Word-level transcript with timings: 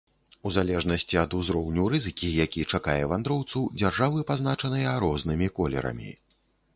У 0.49 0.51
залежнасці 0.53 1.17
ад 1.23 1.33
узроўню 1.39 1.83
рызыкі, 1.93 2.29
які 2.45 2.63
чакае 2.77 2.95
вандроўцу, 3.11 3.61
дзяржавы 3.81 4.25
пазначаныя 4.31 4.97
рознымі 5.05 5.51
колерамі. 5.61 6.11